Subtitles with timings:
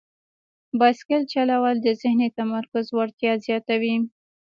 [0.79, 3.95] بایسکل چلول د ذهني تمرکز وړتیا زیاتوي.